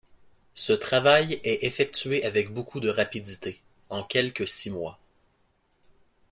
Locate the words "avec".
2.25-2.51